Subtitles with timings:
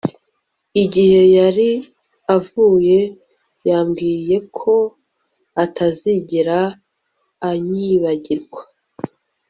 [0.83, 1.69] Igihe yari
[2.35, 2.99] avuye
[3.69, 4.73] yambwiye ko
[5.63, 6.57] atazigera
[7.49, 8.61] anyibagirwa